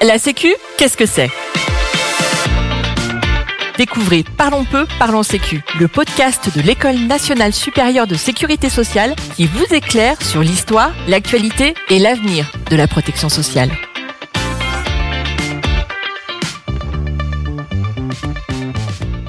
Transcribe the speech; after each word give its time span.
La 0.00 0.16
Sécu, 0.16 0.54
qu'est-ce 0.76 0.96
que 0.96 1.06
c'est? 1.06 1.28
Découvrez 3.76 4.24
Parlons 4.36 4.64
peu, 4.64 4.86
parlons 5.00 5.24
Sécu, 5.24 5.60
le 5.80 5.88
podcast 5.88 6.56
de 6.56 6.62
l'École 6.62 6.98
nationale 6.98 7.52
supérieure 7.52 8.06
de 8.06 8.14
sécurité 8.14 8.68
sociale 8.70 9.16
qui 9.34 9.46
vous 9.46 9.74
éclaire 9.74 10.22
sur 10.22 10.42
l'histoire, 10.42 10.92
l'actualité 11.08 11.74
et 11.90 11.98
l'avenir 11.98 12.52
de 12.70 12.76
la 12.76 12.86
protection 12.86 13.28
sociale. 13.28 13.72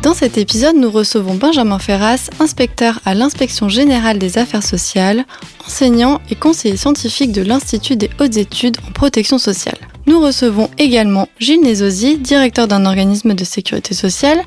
Dans 0.03 0.13
cet 0.13 0.37
épisode, 0.37 0.75
nous 0.75 0.91
recevons 0.91 1.33
Benjamin 1.33 1.79
Ferras, 1.79 2.29
inspecteur 2.39 2.99
à 3.05 3.15
l'inspection 3.15 3.69
générale 3.69 4.19
des 4.19 4.37
affaires 4.37 4.63
sociales, 4.63 5.25
enseignant 5.65 6.21
et 6.29 6.35
conseiller 6.35 6.77
scientifique 6.77 7.31
de 7.31 7.41
l'Institut 7.41 7.95
des 7.95 8.11
hautes 8.19 8.37
études 8.37 8.77
en 8.87 8.91
protection 8.91 9.39
sociale. 9.39 9.88
Nous 10.09 10.19
recevons 10.19 10.71
également 10.79 11.29
Gilles 11.37 11.61
Nézosi, 11.61 12.17
directeur 12.17 12.67
d'un 12.67 12.87
organisme 12.87 13.35
de 13.35 13.43
sécurité 13.43 13.93
sociale, 13.93 14.41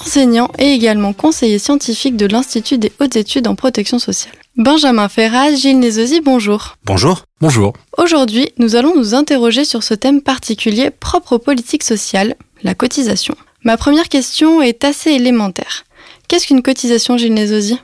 enseignant 0.00 0.50
et 0.58 0.72
également 0.72 1.12
conseiller 1.12 1.58
scientifique 1.58 2.16
de 2.16 2.24
l'Institut 2.24 2.78
des 2.78 2.90
hautes 2.98 3.16
études 3.16 3.46
en 3.46 3.54
protection 3.54 3.98
sociale. 3.98 4.32
Benjamin 4.56 5.10
Ferraz, 5.10 5.54
Gilles 5.56 5.78
Nézosi, 5.78 6.22
bonjour. 6.22 6.78
Bonjour. 6.86 7.26
Bonjour. 7.42 7.74
Aujourd'hui, 7.98 8.54
nous 8.56 8.74
allons 8.74 8.96
nous 8.96 9.14
interroger 9.14 9.66
sur 9.66 9.82
ce 9.82 9.92
thème 9.92 10.22
particulier 10.22 10.88
propre 10.88 11.34
aux 11.34 11.38
politiques 11.38 11.82
sociales, 11.82 12.34
la 12.62 12.74
cotisation. 12.74 13.36
Ma 13.64 13.76
première 13.76 14.08
question 14.08 14.62
est 14.62 14.82
assez 14.82 15.10
élémentaire. 15.10 15.84
Qu'est-ce 16.26 16.46
qu'une 16.46 16.62
cotisation, 16.62 17.18
Gilles 17.18 17.34
Nézosi? 17.34 17.78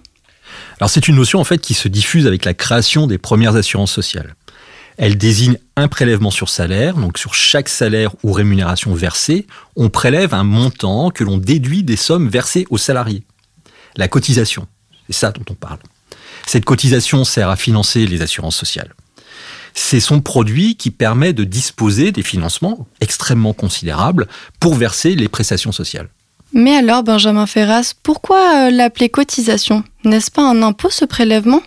Alors 0.81 0.89
c'est 0.89 1.09
une 1.09 1.17
notion 1.17 1.41
en 1.41 1.45
fait 1.45 1.59
qui 1.59 1.75
se 1.75 1.89
diffuse 1.89 2.27
avec 2.27 2.47
la 2.47 2.55
création 2.55 3.07
des 3.07 3.19
premières 3.19 3.55
assurances 3.55 3.93
sociales. 3.93 4.35
Elle 4.99 5.17
désigne 5.17 5.57
un 5.77 5.89
prélèvement 5.89 6.31
sur 6.31 6.49
salaire, 6.49 6.97
donc 6.97 7.17
sur 7.17 7.33
chaque 7.33 7.69
salaire 7.69 8.15
ou 8.23 8.33
rémunération 8.33 8.93
versée, 8.95 9.47
on 9.77 9.89
prélève 9.89 10.35
un 10.35 10.45
montant 10.45 11.11
que 11.11 11.25
l'on 11.25 11.39
déduit 11.39 11.83
des 11.83 11.97
sommes 11.97 12.29
versées 12.29 12.67
aux 12.69 12.79
salariés. 12.79 13.25
La 13.97 14.09
cotisation, 14.09 14.67
c'est 15.07 15.15
ça 15.15 15.31
dont 15.31 15.45
on 15.49 15.55
parle. 15.55 15.79
Cette 16.47 16.65
cotisation 16.65 17.25
sert 17.25 17.49
à 17.49 17.57
financer 17.57 18.07
les 18.07 18.21
assurances 18.23 18.57
sociales 18.57 18.93
c'est 19.79 20.01
son 20.01 20.21
produit 20.21 20.77
qui 20.77 20.91
permet 20.91 21.33
de 21.33 21.45
disposer 21.45 22.13
des 22.13 22.23
financements 22.23 22.87
extrêmement 23.01 23.55
considérables 23.55 24.27
pour 24.61 24.75
verser 24.75 25.15
les 25.15 25.29
prestations 25.29 25.73
sociales. 25.73 26.09
Mais 26.53 26.77
alors, 26.77 27.03
Benjamin 27.03 27.47
Ferras, 27.47 27.95
pourquoi 28.03 28.67
euh, 28.67 28.71
l'appeler 28.71 29.09
cotisation? 29.09 29.85
N'est-ce 30.05 30.31
pas 30.31 30.43
un 30.43 30.63
impôt 30.63 30.91
ce 30.91 31.05
prélèvement? 31.05 31.63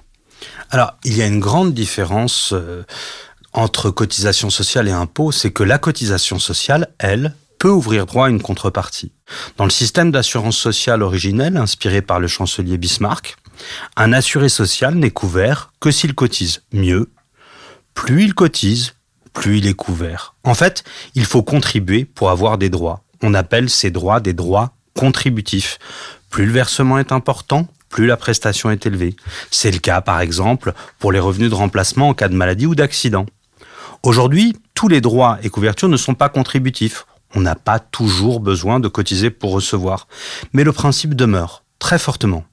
Alors, 0.71 0.97
il 1.03 1.15
y 1.15 1.21
a 1.21 1.27
une 1.27 1.39
grande 1.39 1.73
différence 1.73 2.53
euh, 2.53 2.83
entre 3.53 3.91
cotisation 3.91 4.49
sociale 4.49 4.87
et 4.87 4.91
impôt, 4.91 5.31
c'est 5.31 5.51
que 5.51 5.63
la 5.63 5.77
cotisation 5.77 6.39
sociale, 6.39 6.87
elle, 6.97 7.35
peut 7.59 7.69
ouvrir 7.69 8.07
droit 8.07 8.25
à 8.25 8.29
une 8.29 8.41
contrepartie. 8.41 9.11
Dans 9.57 9.65
le 9.65 9.69
système 9.69 10.11
d'assurance 10.11 10.57
sociale 10.57 11.03
originel 11.03 11.57
inspiré 11.57 12.01
par 12.01 12.19
le 12.19 12.27
chancelier 12.27 12.77
Bismarck, 12.77 13.35
un 13.95 14.13
assuré 14.13 14.49
social 14.49 14.95
n'est 14.95 15.11
couvert 15.11 15.71
que 15.79 15.91
s'il 15.91 16.15
cotise 16.15 16.63
mieux 16.73 17.11
plus 17.93 18.23
il 18.23 18.33
cotise, 18.33 18.93
plus 19.33 19.59
il 19.59 19.67
est 19.67 19.73
couvert. 19.73 20.35
En 20.43 20.53
fait, 20.53 20.83
il 21.15 21.25
faut 21.25 21.43
contribuer 21.43 22.05
pour 22.05 22.29
avoir 22.29 22.57
des 22.57 22.69
droits. 22.69 23.03
On 23.21 23.33
appelle 23.33 23.69
ces 23.69 23.91
droits 23.91 24.19
des 24.19 24.33
droits 24.33 24.73
contributifs. 24.95 25.77
Plus 26.29 26.45
le 26.45 26.51
versement 26.51 26.97
est 26.97 27.11
important, 27.11 27.67
plus 27.91 28.07
la 28.07 28.17
prestation 28.17 28.71
est 28.71 28.85
élevée. 28.85 29.15
C'est 29.51 29.69
le 29.69 29.77
cas, 29.77 30.01
par 30.01 30.21
exemple, 30.21 30.73
pour 30.97 31.11
les 31.11 31.19
revenus 31.19 31.49
de 31.49 31.55
remplacement 31.55 32.09
en 32.09 32.13
cas 32.15 32.29
de 32.29 32.35
maladie 32.35 32.65
ou 32.65 32.73
d'accident. 32.73 33.25
Aujourd'hui, 34.01 34.55
tous 34.73 34.87
les 34.87 35.01
droits 35.01 35.37
et 35.43 35.49
couvertures 35.49 35.89
ne 35.89 35.97
sont 35.97 36.15
pas 36.15 36.29
contributifs. 36.29 37.05
On 37.35 37.41
n'a 37.41 37.55
pas 37.55 37.77
toujours 37.77 38.39
besoin 38.39 38.79
de 38.79 38.87
cotiser 38.87 39.29
pour 39.29 39.51
recevoir. 39.51 40.07
Mais 40.53 40.63
le 40.63 40.71
principe 40.71 41.13
demeure, 41.13 41.63
très 41.77 41.99
fortement. 41.99 42.43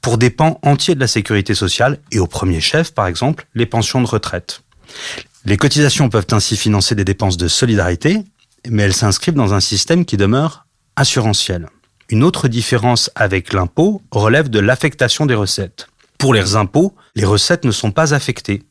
Pour 0.00 0.16
des 0.16 0.30
pans 0.30 0.58
entiers 0.62 0.94
de 0.94 1.00
la 1.00 1.06
sécurité 1.06 1.54
sociale, 1.54 1.98
et 2.12 2.18
au 2.18 2.26
premier 2.26 2.60
chef, 2.60 2.94
par 2.94 3.06
exemple, 3.06 3.46
les 3.54 3.66
pensions 3.66 4.00
de 4.00 4.06
retraite. 4.06 4.62
Les 5.44 5.56
cotisations 5.56 6.08
peuvent 6.08 6.26
ainsi 6.30 6.56
financer 6.56 6.94
des 6.94 7.04
dépenses 7.04 7.36
de 7.36 7.48
solidarité, 7.48 8.24
mais 8.68 8.84
elles 8.84 8.94
s'inscrivent 8.94 9.34
dans 9.34 9.54
un 9.54 9.60
système 9.60 10.04
qui 10.04 10.16
demeure 10.16 10.66
assurantiel. 10.96 11.68
Une 12.08 12.22
autre 12.22 12.46
différence 12.46 13.10
avec 13.16 13.52
l'impôt 13.52 14.00
relève 14.12 14.48
de 14.48 14.60
l'affectation 14.60 15.26
des 15.26 15.34
recettes. 15.34 15.88
Pour 16.18 16.34
les 16.34 16.54
impôts, 16.54 16.94
les 17.16 17.24
recettes 17.24 17.64
ne 17.64 17.72
sont 17.72 17.90
pas 17.90 18.14
affectées. 18.14 18.62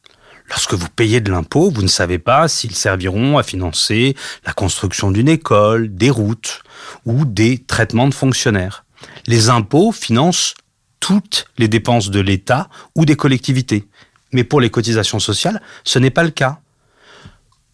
Lorsque 0.48 0.74
vous 0.74 0.88
payez 0.88 1.20
de 1.20 1.32
l'impôt, 1.32 1.70
vous 1.70 1.82
ne 1.82 1.88
savez 1.88 2.18
pas 2.18 2.48
s'ils 2.48 2.76
serviront 2.76 3.38
à 3.38 3.44
financer 3.44 4.16
la 4.46 4.54
construction 4.54 5.12
d'une 5.12 5.28
école, 5.28 5.94
des 5.94 6.10
routes 6.10 6.62
ou 7.06 7.26
des 7.26 7.58
traitements 7.58 8.08
de 8.08 8.14
fonctionnaires. 8.14 8.86
Les 9.28 9.50
impôts 9.50 9.92
financent 9.92 10.54
toutes 11.02 11.48
les 11.58 11.68
dépenses 11.68 12.12
de 12.12 12.22
l'État 12.22 12.70
ou 12.96 13.06
des 13.06 13.18
collectivités. 13.18 13.86
Mais 14.32 14.46
pour 14.46 14.62
les 14.62 14.70
cotisations 14.70 15.20
sociales, 15.20 15.62
ce 15.84 16.00
n'est 16.00 16.10
pas 16.10 16.24
le 16.24 16.30
cas. 16.30 16.60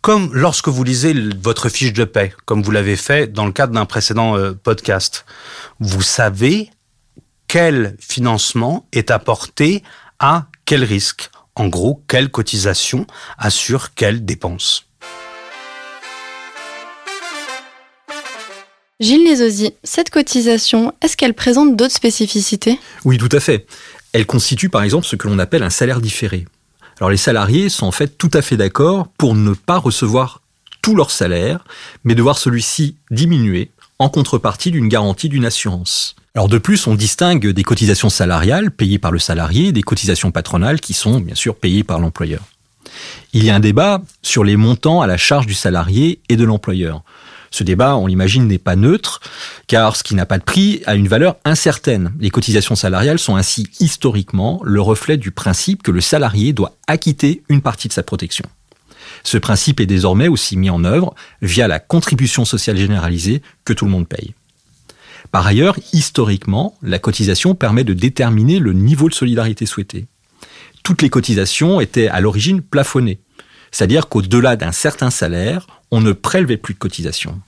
Comme 0.02 0.32
lorsque 0.34 0.68
vous 0.68 0.84
lisez 0.84 1.14
votre 1.44 1.70
fiche 1.70 1.94
de 1.94 2.06
paie, 2.06 2.34
comme 2.46 2.64
vous 2.64 2.72
l'avez 2.72 2.96
fait 2.96 3.32
dans 3.32 3.46
le 3.46 3.52
cadre 3.52 3.74
d'un 3.74 3.86
précédent 3.86 4.36
euh, 4.36 4.54
podcast, 4.54 5.26
vous 5.80 6.02
savez 6.02 6.72
quel 7.48 7.96
financement 8.00 8.88
est 8.94 9.12
apporté 9.12 9.84
à 10.18 10.48
quel 10.66 10.84
risque. 10.84 11.30
En 11.54 11.68
gros, 11.68 12.02
quelle 12.08 12.32
cotisation 12.32 13.06
assure 13.38 13.94
quelle 13.94 14.26
dépense. 14.26 14.88
Gilles 19.00 19.24
Nézosi, 19.24 19.74
cette 19.84 20.10
cotisation, 20.10 20.96
est-ce 21.04 21.16
qu'elle 21.16 21.36
présente 21.36 21.76
d'autres 21.76 21.94
spécificités? 21.94 22.80
Oui, 23.06 23.20
tout 23.20 23.30
à 23.32 23.40
fait. 23.40 23.68
Elle 24.14 24.26
constitue 24.26 24.70
par 24.70 24.82
exemple 24.82 25.06
ce 25.06 25.16
que 25.16 25.28
l'on 25.28 25.38
appelle 25.38 25.62
un 25.62 25.70
salaire 25.70 26.02
différé. 26.02 26.48
Alors 27.02 27.10
les 27.10 27.18
salariés 27.18 27.70
sont 27.70 27.88
en 27.88 27.92
fait 27.92 28.16
tout 28.16 28.30
à 28.32 28.44
fait 28.44 28.58
d'accord 28.58 29.08
pour 29.18 29.34
ne 29.34 29.54
pas 29.54 29.80
recevoir 29.80 30.44
tout 30.84 30.96
leur 30.96 31.10
salaire, 31.10 31.66
mais 32.04 32.14
de 32.14 32.22
voir 32.22 32.38
celui-ci 32.38 32.96
diminuer 33.10 33.72
en 33.98 34.08
contrepartie 34.08 34.70
d'une 34.70 34.88
garantie 34.88 35.28
d'une 35.28 35.46
assurance. 35.46 36.16
Alors 36.36 36.48
de 36.48 36.60
plus, 36.60 36.86
on 36.86 36.94
distingue 36.94 37.48
des 37.48 37.64
cotisations 37.64 38.12
salariales 38.12 38.70
payées 38.70 39.00
par 39.00 39.12
le 39.12 39.18
salarié 39.18 39.72
des 39.72 39.82
cotisations 39.82 40.30
patronales 40.30 40.80
qui 40.80 40.94
sont 40.94 41.20
bien 41.20 41.34
sûr 41.34 41.56
payées 41.56 41.84
par 41.84 41.98
l'employeur. 41.98 42.44
Il 43.34 43.44
y 43.44 43.50
a 43.50 43.56
un 43.56 43.60
débat 43.60 44.04
sur 44.22 44.44
les 44.44 44.56
montants 44.56 45.02
à 45.02 45.08
la 45.08 45.18
charge 45.18 45.48
du 45.48 45.56
salarié 45.56 46.20
et 46.30 46.36
de 46.36 46.44
l'employeur. 46.44 47.02
Ce 47.52 47.66
débat, 47.66 47.98
on 47.98 48.08
l'imagine, 48.08 48.48
n'est 48.48 48.58
pas 48.58 48.78
neutre, 48.78 49.20
car 49.68 49.98
ce 49.98 50.04
qui 50.04 50.16
n'a 50.16 50.26
pas 50.26 50.38
de 50.38 50.44
prix 50.44 50.82
a 50.86 50.96
une 50.96 51.10
valeur 51.10 51.36
incertaine. 51.44 52.14
Les 52.20 52.30
cotisations 52.30 52.76
salariales 52.76 53.20
sont 53.20 53.36
ainsi 53.36 53.68
historiquement 53.82 54.62
le 54.64 54.80
reflet 54.82 55.18
du 55.18 55.32
principe 55.32 55.84
que 55.84 55.92
le 55.92 56.00
salarié 56.00 56.54
doit 56.54 56.78
acquitter 56.88 57.44
une 57.50 57.62
partie 57.62 57.90
de 57.90 57.94
sa 57.94 58.04
protection. 58.04 58.46
Ce 59.24 59.38
principe 59.38 59.82
est 59.82 59.86
désormais 59.86 60.30
aussi 60.30 60.56
mis 60.56 60.70
en 60.70 60.86
œuvre 60.86 61.14
via 61.42 61.68
la 61.68 61.80
contribution 61.80 62.46
sociale 62.46 62.78
généralisée 62.78 63.42
que 63.66 63.74
tout 63.74 63.86
le 63.86 63.92
monde 63.92 64.08
paye. 64.08 64.34
Par 65.32 65.46
ailleurs, 65.46 65.78
historiquement, 65.94 66.78
la 66.82 67.00
cotisation 67.00 67.54
permet 67.54 67.84
de 67.84 67.94
déterminer 67.94 68.60
le 68.60 68.74
niveau 68.74 69.10
de 69.10 69.14
solidarité 69.14 69.66
souhaité. 69.66 70.08
Toutes 70.84 71.02
les 71.02 71.10
cotisations 71.10 71.80
étaient 71.80 72.08
à 72.08 72.22
l'origine 72.22 72.62
plafonnées, 72.62 73.20
c'est-à-dire 73.72 74.10
qu'au-delà 74.10 74.56
d'un 74.56 74.72
certain 74.72 75.10
salaire, 75.10 75.68
on 75.92 76.02
ne 76.02 76.12
prélevait 76.12 76.58
plus 76.58 76.74
de 76.74 76.80
cotisations. 76.80 77.40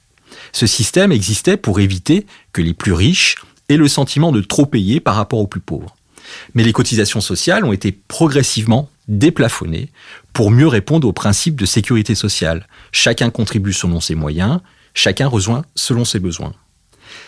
Ce 0.51 0.67
système 0.67 1.11
existait 1.11 1.57
pour 1.57 1.79
éviter 1.79 2.25
que 2.51 2.61
les 2.61 2.73
plus 2.73 2.93
riches 2.93 3.35
aient 3.69 3.77
le 3.77 3.87
sentiment 3.87 4.31
de 4.31 4.41
trop 4.41 4.65
payer 4.65 4.99
par 4.99 5.15
rapport 5.15 5.39
aux 5.39 5.47
plus 5.47 5.61
pauvres. 5.61 5.95
Mais 6.53 6.63
les 6.63 6.73
cotisations 6.73 7.21
sociales 7.21 7.65
ont 7.65 7.73
été 7.73 7.91
progressivement 7.91 8.89
déplafonnées 9.07 9.89
pour 10.31 10.51
mieux 10.51 10.67
répondre 10.67 11.07
aux 11.07 11.13
principes 11.13 11.59
de 11.59 11.65
sécurité 11.65 12.15
sociale. 12.15 12.67
Chacun 12.91 13.29
contribue 13.29 13.73
selon 13.73 13.99
ses 13.99 14.15
moyens, 14.15 14.59
chacun 14.93 15.27
rejoint 15.27 15.63
selon 15.75 16.05
ses 16.05 16.19
besoins. 16.19 16.53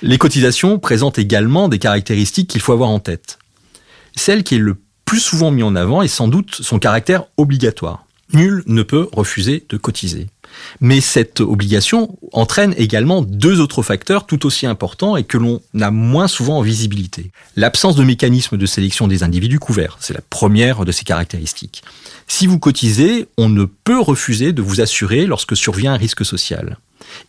Les 0.01 0.18
cotisations 0.18 0.80
présentent 0.80 1.19
également 1.19 1.69
des 1.69 1.80
caractéristiques 1.80 2.50
qu'il 2.50 2.62
faut 2.62 2.74
avoir 2.74 2.89
en 2.89 3.00
tête. 3.00 3.38
Celle 4.15 4.44
qui 4.44 4.56
est 4.56 4.59
le 4.59 4.77
plus 5.03 5.19
souvent 5.19 5.51
mise 5.51 5.63
en 5.63 5.75
avant 5.75 6.01
est 6.01 6.07
sans 6.07 6.27
doute 6.27 6.56
son 6.56 6.80
caractère 6.80 7.25
obligatoire. 7.38 8.05
Nul 8.33 8.63
ne 8.66 8.83
peut 8.83 9.07
refuser 9.12 9.63
de 9.69 9.77
cotiser. 9.77 10.27
Mais 10.80 11.01
cette 11.01 11.42
obligation 11.42 12.18
entraîne 12.31 12.74
également 12.77 13.22
deux 13.22 13.60
autres 13.60 13.83
facteurs 13.83 14.25
tout 14.25 14.45
aussi 14.45 14.66
importants 14.66 15.16
et 15.16 15.24
que 15.24 15.38
l'on 15.38 15.62
a 15.80 15.92
moins 15.92 16.27
souvent 16.27 16.57
en 16.57 16.62
visibilité. 16.62 17.31
L'absence 17.56 17.95
de 17.95 18.04
mécanisme 18.04 18.57
de 18.57 18.66
sélection 18.66 19.07
des 19.07 19.24
individus 19.24 19.60
couverts, 19.60 19.98
c'est 20.00 20.13
la 20.13 20.22
première 20.22 20.86
de 20.86 20.92
ces 20.92 21.04
caractéristiques. 21.04 21.83
Si 22.27 22.48
vous 22.48 22.60
cotisez, 22.60 23.27
on 23.38 23.50
ne 23.50 23.66
peut 23.66 24.00
refuser 24.00 24.54
de 24.54 24.62
vous 24.62 24.81
assurer 24.81 25.25
lorsque 25.25 25.56
survient 25.56 25.94
un 25.94 25.98
risque 25.98 26.25
social. 26.25 26.77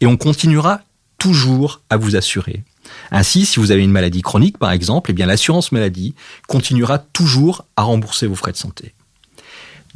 Et 0.01 0.07
on 0.07 0.17
continuera 0.17 0.81
toujours 1.19 1.83
à 1.91 1.97
vous 1.97 2.17
assurer. 2.17 2.63
Ainsi, 3.11 3.47
si 3.47 3.59
vous 3.59 3.73
avez 3.73 3.83
une 3.83 3.91
maladie 3.91 4.23
chronique, 4.23 4.59
par 4.59 4.71
exemple, 4.71 5.11
eh 5.11 5.15
bien 5.15 5.27
l'assurance 5.27 5.73
maladie 5.73 6.15
continuera 6.47 6.99
toujours 6.99 7.65
à 7.77 7.83
rembourser 7.83 8.27
vos 8.27 8.35
frais 8.35 8.53
de 8.53 8.57
santé. 8.57 8.95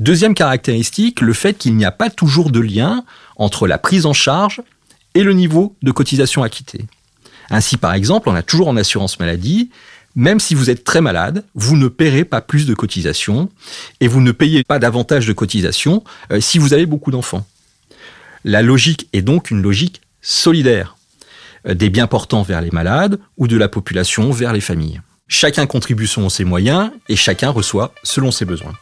Deuxième 0.00 0.35
caractéristique, 0.35 1.20
le 1.20 1.35
fait 1.35 1.52
qu'il 1.52 1.76
n'y 1.76 1.85
a 1.85 1.91
pas 1.91 2.08
toujours 2.08 2.50
de 2.50 2.58
lien 2.58 3.05
entre 3.37 3.67
la 3.67 3.76
prise 3.76 4.06
en 4.06 4.14
charge 4.14 4.62
et 5.12 5.23
le 5.23 5.35
niveau 5.35 5.76
de 5.82 5.93
cotisation 5.93 6.43
acquittée. 6.43 6.87
Ainsi, 7.50 7.76
par 7.76 7.93
exemple, 7.93 8.31
on 8.31 8.35
a 8.35 8.43
toujours 8.43 8.69
en 8.69 8.79
assurance 8.79 9.20
maladie, 9.20 9.69
même 10.17 10.41
si 10.41 10.55
vous 10.55 10.70
êtes 10.70 10.85
très 10.85 11.02
malade, 11.02 11.44
vous 11.55 11.76
ne 11.76 11.88
paierez 11.88 12.25
pas 12.25 12.41
plus 12.41 12.64
de 12.64 12.73
cotisations 12.73 13.50
et 14.00 14.08
vous 14.08 14.23
ne 14.23 14.32
payez 14.32 14.64
pas 14.64 14.79
davantage 14.79 15.26
de 15.26 15.35
cotisations 15.35 16.02
euh, 16.32 16.41
si 16.41 16.58
vous 16.58 16.73
avez 16.73 16.87
beaucoup 16.87 17.11
d'enfants. 17.11 17.47
La 18.43 18.62
logique 18.62 19.06
est 19.12 19.20
donc 19.20 19.50
une 19.50 19.61
logique 19.61 20.00
solidaire, 20.23 20.97
euh, 21.69 21.75
des 21.75 21.91
biens 21.91 22.06
portants 22.06 22.43
vers 22.43 22.62
les 22.62 22.70
malades 22.70 23.20
ou 23.37 23.49
de 23.49 23.58
la 23.58 23.69
population 23.69 24.31
vers 24.31 24.55
les 24.55 24.62
familles. 24.62 25.02
Chacun 25.29 25.67
contribue 25.67 26.06
selon 26.06 26.31
ses 26.31 26.44
moyens 26.44 26.91
et 27.11 27.17
chacun 27.17 27.50
reçoit 27.50 27.93
selon 28.02 28.31
ses 28.31 28.47
besoins. 28.47 28.75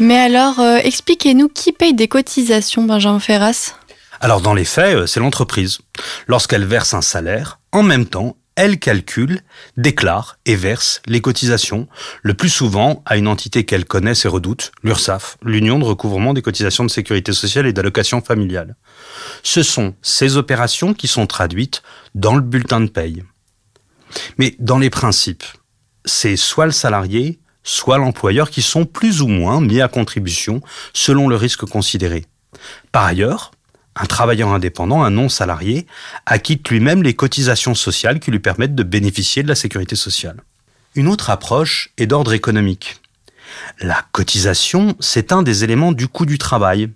Mais 0.00 0.16
alors, 0.16 0.60
euh, 0.60 0.76
expliquez-nous 0.76 1.48
qui 1.48 1.72
paye 1.72 1.94
des 1.94 2.08
cotisations, 2.08 2.84
Benjamin 2.84 3.18
Ferras? 3.18 3.74
Alors 4.20 4.40
dans 4.40 4.54
les 4.54 4.64
faits, 4.64 4.94
euh, 4.96 5.06
c'est 5.06 5.20
l'entreprise. 5.20 5.78
Lorsqu'elle 6.26 6.64
verse 6.64 6.94
un 6.94 7.02
salaire, 7.02 7.58
en 7.72 7.82
même 7.82 8.06
temps, 8.06 8.36
elle 8.54 8.78
calcule, 8.78 9.40
déclare 9.76 10.38
et 10.44 10.56
verse 10.56 11.00
les 11.06 11.20
cotisations, 11.20 11.86
le 12.22 12.34
plus 12.34 12.48
souvent 12.48 13.02
à 13.06 13.16
une 13.16 13.28
entité 13.28 13.64
qu'elle 13.64 13.84
connaît 13.84 14.14
et 14.24 14.28
redoute, 14.28 14.72
l'URSSAF, 14.82 15.36
l'Union 15.44 15.78
de 15.78 15.84
recouvrement 15.84 16.34
des 16.34 16.42
cotisations 16.42 16.84
de 16.84 16.90
sécurité 16.90 17.32
sociale 17.32 17.66
et 17.66 17.72
d'allocation 17.72 18.20
familiale. 18.20 18.74
Ce 19.44 19.62
sont 19.62 19.94
ces 20.02 20.36
opérations 20.36 20.92
qui 20.92 21.06
sont 21.06 21.26
traduites 21.26 21.82
dans 22.16 22.34
le 22.34 22.40
bulletin 22.40 22.80
de 22.80 22.88
paye. 22.88 23.22
Mais 24.38 24.56
dans 24.58 24.78
les 24.78 24.90
principes, 24.90 25.44
c'est 26.04 26.36
soit 26.36 26.66
le 26.66 26.72
salarié, 26.72 27.38
soit 27.68 27.98
l'employeur 27.98 28.50
qui 28.50 28.62
sont 28.62 28.86
plus 28.86 29.20
ou 29.20 29.28
moins 29.28 29.60
mis 29.60 29.80
à 29.80 29.88
contribution 29.88 30.62
selon 30.94 31.28
le 31.28 31.36
risque 31.36 31.66
considéré. 31.66 32.24
Par 32.92 33.04
ailleurs, 33.04 33.50
un 33.94 34.06
travailleur 34.06 34.48
indépendant, 34.48 35.02
un 35.02 35.10
non-salarié, 35.10 35.86
acquitte 36.24 36.68
lui-même 36.70 37.02
les 37.02 37.14
cotisations 37.14 37.74
sociales 37.74 38.20
qui 38.20 38.30
lui 38.30 38.38
permettent 38.38 38.74
de 38.74 38.82
bénéficier 38.82 39.42
de 39.42 39.48
la 39.48 39.54
sécurité 39.54 39.96
sociale. 39.96 40.40
Une 40.94 41.08
autre 41.08 41.30
approche 41.30 41.90
est 41.98 42.06
d'ordre 42.06 42.32
économique. 42.32 43.00
La 43.80 44.02
cotisation, 44.12 44.96
c'est 45.00 45.32
un 45.32 45.42
des 45.42 45.64
éléments 45.64 45.92
du 45.92 46.08
coût 46.08 46.26
du 46.26 46.38
travail. 46.38 46.90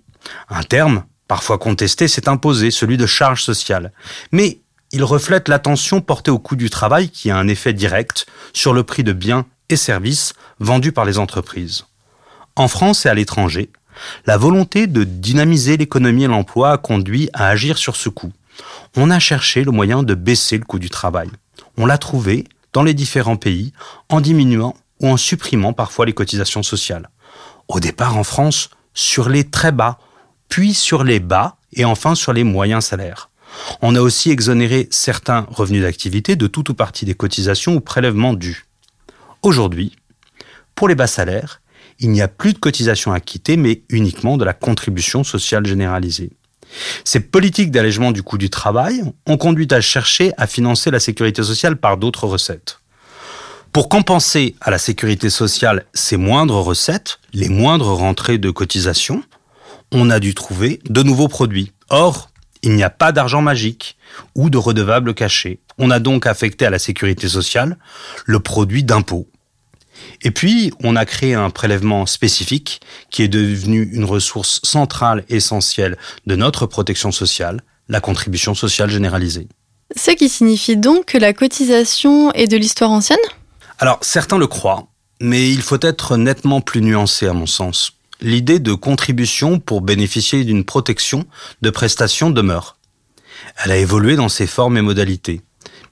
Un 0.49 0.63
terme, 0.63 1.03
parfois 1.27 1.57
contesté, 1.57 2.07
s'est 2.07 2.29
imposé, 2.29 2.71
celui 2.71 2.97
de 2.97 3.05
charge 3.05 3.43
sociale. 3.43 3.91
Mais 4.31 4.59
il 4.91 5.03
reflète 5.03 5.49
l'attention 5.49 6.01
portée 6.01 6.31
au 6.31 6.39
coût 6.39 6.55
du 6.55 6.69
travail 6.69 7.09
qui 7.09 7.29
a 7.29 7.37
un 7.37 7.47
effet 7.47 7.73
direct 7.73 8.25
sur 8.53 8.73
le 8.73 8.83
prix 8.83 9.03
de 9.03 9.13
biens 9.13 9.45
et 9.69 9.75
services 9.75 10.33
vendus 10.59 10.91
par 10.91 11.05
les 11.05 11.17
entreprises. 11.17 11.85
En 12.55 12.67
France 12.67 13.05
et 13.05 13.09
à 13.09 13.13
l'étranger, 13.13 13.71
la 14.25 14.37
volonté 14.37 14.87
de 14.87 15.03
dynamiser 15.03 15.77
l'économie 15.77 16.25
et 16.25 16.27
l'emploi 16.27 16.71
a 16.71 16.77
conduit 16.77 17.29
à 17.33 17.47
agir 17.47 17.77
sur 17.77 17.95
ce 17.95 18.09
coût. 18.09 18.31
On 18.95 19.09
a 19.09 19.19
cherché 19.19 19.63
le 19.63 19.71
moyen 19.71 20.03
de 20.03 20.13
baisser 20.15 20.57
le 20.57 20.65
coût 20.65 20.79
du 20.79 20.89
travail. 20.89 21.29
On 21.77 21.85
l'a 21.85 21.97
trouvé 21.97 22.45
dans 22.73 22.83
les 22.83 22.93
différents 22.93 23.37
pays 23.37 23.73
en 24.09 24.21
diminuant 24.21 24.75
ou 24.99 25.07
en 25.07 25.17
supprimant 25.17 25.73
parfois 25.73 26.05
les 26.05 26.13
cotisations 26.13 26.63
sociales. 26.63 27.09
Au 27.67 27.79
départ 27.79 28.17
en 28.17 28.23
France, 28.23 28.69
sur 28.93 29.29
les 29.29 29.49
très 29.49 29.71
bas, 29.71 29.97
puis 30.49 30.73
sur 30.73 31.03
les 31.03 31.19
bas 31.19 31.57
et 31.73 31.85
enfin 31.85 32.15
sur 32.15 32.33
les 32.33 32.43
moyens 32.43 32.85
salaires. 32.85 33.29
On 33.81 33.95
a 33.95 34.01
aussi 34.01 34.31
exonéré 34.31 34.87
certains 34.91 35.47
revenus 35.49 35.83
d'activité 35.83 36.35
de 36.35 36.47
tout 36.47 36.71
ou 36.71 36.73
partie 36.73 37.05
des 37.05 37.13
cotisations 37.13 37.75
ou 37.75 37.79
prélèvements 37.79 38.33
dus. 38.33 38.65
Aujourd'hui, 39.43 39.91
pour 40.73 40.87
les 40.87 40.95
bas 40.95 41.05
salaires, 41.05 41.61
il 41.99 42.11
n'y 42.11 42.21
a 42.21 42.29
plus 42.29 42.53
de 42.53 42.59
cotisation 42.59 43.11
acquittée, 43.11 43.57
mais 43.57 43.83
uniquement 43.89 44.37
de 44.37 44.45
la 44.45 44.53
contribution 44.53 45.25
sociale 45.25 45.65
généralisée. 45.65 46.31
Ces 47.03 47.19
politiques 47.19 47.69
d'allègement 47.69 48.13
du 48.13 48.23
coût 48.23 48.37
du 48.37 48.49
travail 48.49 49.03
ont 49.25 49.35
conduit 49.35 49.67
à 49.71 49.81
chercher 49.81 50.31
à 50.37 50.47
financer 50.47 50.91
la 50.91 51.01
sécurité 51.01 51.43
sociale 51.43 51.75
par 51.75 51.97
d'autres 51.97 52.25
recettes. 52.25 52.79
Pour 53.73 53.89
compenser 53.89 54.55
à 54.61 54.71
la 54.71 54.77
sécurité 54.77 55.29
sociale 55.29 55.85
ces 55.93 56.15
moindres 56.15 56.61
recettes, 56.61 57.19
les 57.33 57.49
moindres 57.49 57.93
rentrées 57.93 58.37
de 58.37 58.49
cotisation, 58.49 59.23
on 59.91 60.09
a 60.09 60.21
dû 60.21 60.35
trouver 60.35 60.79
de 60.89 61.03
nouveaux 61.03 61.27
produits. 61.27 61.73
Or, 61.89 62.29
il 62.61 62.75
n'y 62.75 62.83
a 62.83 62.89
pas 62.89 63.11
d'argent 63.11 63.41
magique 63.41 63.97
ou 64.35 64.49
de 64.49 64.57
redevable 64.57 65.13
caché. 65.13 65.59
On 65.77 65.91
a 65.91 65.99
donc 65.99 66.27
affecté 66.27 66.65
à 66.65 66.69
la 66.69 66.79
sécurité 66.79 67.27
sociale 67.27 67.77
le 68.25 68.39
produit 68.39 68.83
d'impôt 68.83 69.27
et 70.23 70.31
puis, 70.31 70.71
on 70.81 70.95
a 70.95 71.05
créé 71.05 71.33
un 71.33 71.49
prélèvement 71.49 72.05
spécifique 72.05 72.81
qui 73.09 73.23
est 73.23 73.27
devenu 73.27 73.89
une 73.91 74.05
ressource 74.05 74.61
centrale, 74.63 75.25
essentielle 75.29 75.97
de 76.25 76.35
notre 76.35 76.65
protection 76.65 77.11
sociale, 77.11 77.61
la 77.89 77.99
contribution 77.99 78.55
sociale 78.55 78.89
généralisée. 78.89 79.47
Ce 79.95 80.11
qui 80.11 80.29
signifie 80.29 80.77
donc 80.77 81.05
que 81.05 81.17
la 81.17 81.33
cotisation 81.33 82.31
est 82.31 82.47
de 82.47 82.57
l'histoire 82.57 82.91
ancienne? 82.91 83.19
Alors, 83.79 83.99
certains 84.01 84.37
le 84.37 84.47
croient, 84.47 84.87
mais 85.19 85.51
il 85.51 85.61
faut 85.61 85.79
être 85.81 86.17
nettement 86.17 86.61
plus 86.61 86.81
nuancé 86.81 87.27
à 87.27 87.33
mon 87.33 87.45
sens. 87.45 87.93
L'idée 88.21 88.59
de 88.59 88.73
contribution 88.73 89.59
pour 89.59 89.81
bénéficier 89.81 90.45
d'une 90.45 90.63
protection 90.63 91.25
de 91.61 91.69
prestations 91.69 92.29
demeure. 92.29 92.77
Elle 93.63 93.71
a 93.71 93.77
évolué 93.77 94.15
dans 94.15 94.29
ses 94.29 94.47
formes 94.47 94.77
et 94.77 94.81
modalités, 94.81 95.41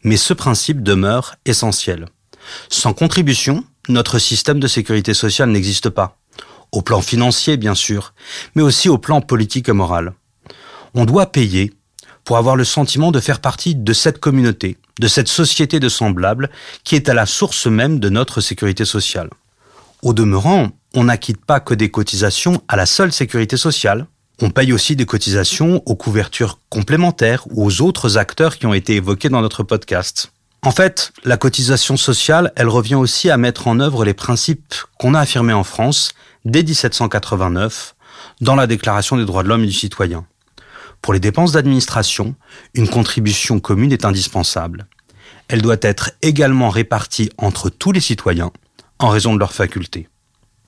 mais 0.03 0.17
ce 0.17 0.33
principe 0.33 0.81
demeure 0.81 1.35
essentiel. 1.45 2.07
Sans 2.69 2.93
contribution, 2.93 3.65
notre 3.91 4.19
système 4.19 4.59
de 4.59 4.67
sécurité 4.67 5.13
sociale 5.13 5.49
n'existe 5.49 5.89
pas. 5.89 6.17
Au 6.71 6.81
plan 6.81 7.01
financier, 7.01 7.57
bien 7.57 7.75
sûr, 7.75 8.13
mais 8.55 8.61
aussi 8.61 8.89
au 8.89 8.97
plan 8.97 9.21
politique 9.21 9.69
et 9.69 9.73
moral. 9.73 10.13
On 10.93 11.05
doit 11.05 11.31
payer 11.31 11.73
pour 12.23 12.37
avoir 12.37 12.55
le 12.55 12.63
sentiment 12.63 13.11
de 13.11 13.19
faire 13.19 13.39
partie 13.39 13.75
de 13.75 13.93
cette 13.93 14.19
communauté, 14.19 14.77
de 14.99 15.07
cette 15.07 15.27
société 15.27 15.79
de 15.79 15.89
semblables 15.89 16.49
qui 16.83 16.95
est 16.95 17.09
à 17.09 17.13
la 17.13 17.25
source 17.25 17.67
même 17.67 17.99
de 17.99 18.09
notre 18.09 18.41
sécurité 18.41 18.85
sociale. 18.85 19.29
Au 20.01 20.13
demeurant, 20.13 20.69
on 20.93 21.05
n'acquitte 21.05 21.43
pas 21.43 21.59
que 21.59 21.73
des 21.73 21.91
cotisations 21.91 22.61
à 22.67 22.75
la 22.75 22.85
seule 22.85 23.11
sécurité 23.11 23.57
sociale. 23.57 24.07
On 24.41 24.49
paye 24.49 24.73
aussi 24.73 24.95
des 24.95 25.05
cotisations 25.05 25.83
aux 25.85 25.95
couvertures 25.95 26.59
complémentaires 26.69 27.45
ou 27.49 27.65
aux 27.65 27.81
autres 27.81 28.17
acteurs 28.17 28.57
qui 28.57 28.65
ont 28.65 28.73
été 28.73 28.95
évoqués 28.95 29.29
dans 29.29 29.41
notre 29.41 29.63
podcast. 29.63 30.31
En 30.63 30.69
fait, 30.69 31.11
la 31.23 31.37
cotisation 31.37 31.97
sociale, 31.97 32.53
elle 32.55 32.69
revient 32.69 32.95
aussi 32.95 33.31
à 33.31 33.37
mettre 33.37 33.67
en 33.67 33.79
œuvre 33.79 34.05
les 34.05 34.13
principes 34.13 34.75
qu'on 34.99 35.15
a 35.15 35.21
affirmés 35.21 35.53
en 35.53 35.63
France 35.63 36.13
dès 36.45 36.61
1789 36.61 37.95
dans 38.41 38.55
la 38.55 38.67
Déclaration 38.67 39.17
des 39.17 39.25
droits 39.25 39.41
de 39.41 39.47
l'homme 39.47 39.63
et 39.63 39.67
du 39.67 39.73
citoyen. 39.73 40.25
Pour 41.01 41.13
les 41.13 41.19
dépenses 41.19 41.53
d'administration, 41.53 42.35
une 42.75 42.87
contribution 42.87 43.59
commune 43.59 43.91
est 43.91 44.05
indispensable. 44.05 44.85
Elle 45.47 45.63
doit 45.63 45.77
être 45.81 46.11
également 46.21 46.69
répartie 46.69 47.31
entre 47.39 47.71
tous 47.71 47.91
les 47.91 47.99
citoyens 47.99 48.51
en 48.99 49.09
raison 49.09 49.33
de 49.33 49.39
leurs 49.39 49.53
facultés. 49.53 50.09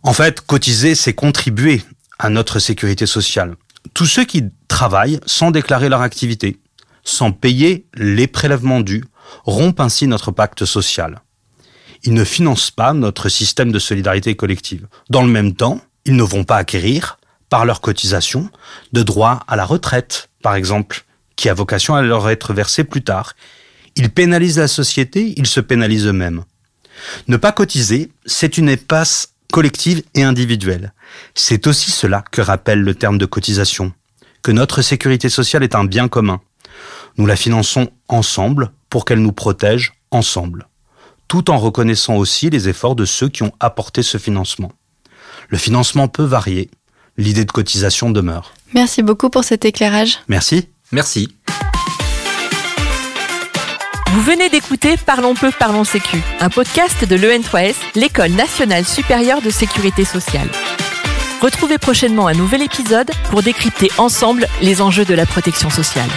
En 0.01 0.13
fait, 0.13 0.41
cotiser, 0.41 0.95
c'est 0.95 1.13
contribuer 1.13 1.83
à 2.17 2.29
notre 2.29 2.57
sécurité 2.57 3.05
sociale. 3.05 3.55
Tous 3.93 4.07
ceux 4.07 4.25
qui 4.25 4.45
travaillent 4.67 5.19
sans 5.27 5.51
déclarer 5.51 5.87
leur 5.87 6.01
activité, 6.01 6.59
sans 7.03 7.31
payer 7.31 7.85
les 7.93 8.25
prélèvements 8.25 8.81
dus, 8.81 9.03
rompent 9.45 9.79
ainsi 9.79 10.07
notre 10.07 10.31
pacte 10.31 10.65
social. 10.65 11.21
Ils 12.03 12.13
ne 12.13 12.23
financent 12.23 12.71
pas 12.71 12.93
notre 12.93 13.29
système 13.29 13.71
de 13.71 13.79
solidarité 13.79 14.35
collective. 14.35 14.87
Dans 15.09 15.21
le 15.21 15.29
même 15.29 15.53
temps, 15.53 15.81
ils 16.05 16.15
ne 16.15 16.23
vont 16.23 16.43
pas 16.43 16.57
acquérir, 16.57 17.17
par 17.49 17.65
leurs 17.65 17.81
cotisations, 17.81 18.49
de 18.91 19.03
droits 19.03 19.41
à 19.47 19.55
la 19.55 19.65
retraite, 19.65 20.29
par 20.41 20.55
exemple, 20.55 21.05
qui 21.35 21.49
a 21.49 21.53
vocation 21.53 21.95
à 21.95 22.01
leur 22.01 22.29
être 22.29 22.53
versé 22.53 22.83
plus 22.83 23.03
tard. 23.03 23.33
Ils 23.95 24.09
pénalisent 24.09 24.59
la 24.59 24.67
société, 24.67 25.33
ils 25.37 25.47
se 25.47 25.59
pénalisent 25.59 26.07
eux-mêmes. 26.07 26.43
Ne 27.27 27.37
pas 27.37 27.51
cotiser, 27.51 28.11
c'est 28.25 28.57
une 28.57 28.69
épasse 28.69 29.33
collective 29.51 30.03
et 30.15 30.23
individuelle. 30.23 30.93
C'est 31.35 31.67
aussi 31.67 31.91
cela 31.91 32.23
que 32.31 32.41
rappelle 32.41 32.81
le 32.81 32.95
terme 32.95 33.17
de 33.17 33.25
cotisation, 33.25 33.93
que 34.41 34.51
notre 34.51 34.81
sécurité 34.81 35.29
sociale 35.29 35.63
est 35.63 35.75
un 35.75 35.85
bien 35.85 36.07
commun. 36.07 36.41
Nous 37.17 37.27
la 37.27 37.35
finançons 37.35 37.91
ensemble 38.07 38.71
pour 38.93 39.05
qu'elle 39.05 39.23
nous 39.23 39.31
protège 39.31 39.93
ensemble, 40.11 40.67
tout 41.27 41.49
en 41.49 41.57
reconnaissant 41.57 42.15
aussi 42.17 42.51
les 42.51 42.69
efforts 42.69 42.95
de 42.95 43.05
ceux 43.05 43.27
qui 43.27 43.41
ont 43.41 43.51
apporté 43.59 44.03
ce 44.03 44.19
financement. 44.19 44.71
Le 45.49 45.57
financement 45.57 46.07
peut 46.07 46.21
varier, 46.21 46.69
l'idée 47.17 47.43
de 47.43 47.51
cotisation 47.51 48.11
demeure. 48.11 48.53
Merci 48.75 49.01
beaucoup 49.01 49.31
pour 49.31 49.45
cet 49.45 49.65
éclairage. 49.65 50.19
Merci. 50.27 50.69
Merci. 50.91 51.35
Vous 54.11 54.21
venez 54.21 54.49
d'écouter 54.49 54.95
Parlons 55.03 55.33
peu, 55.33 55.49
parlons 55.57 55.85
sécu, 55.85 56.21
un 56.39 56.49
podcast 56.49 57.03
de 57.03 57.15
l'EN3S, 57.15 57.77
l'École 57.95 58.33
nationale 58.33 58.85
supérieure 58.85 59.41
de 59.41 59.49
sécurité 59.49 60.05
sociale. 60.05 60.51
Retrouvez 61.41 61.79
prochainement 61.79 62.27
un 62.27 62.33
nouvel 62.35 62.61
épisode 62.61 63.09
pour 63.31 63.41
décrypter 63.41 63.89
ensemble 63.97 64.45
les 64.61 64.83
enjeux 64.83 65.05
de 65.05 65.15
la 65.15 65.25
protection 65.25 65.71
sociale. 65.71 66.11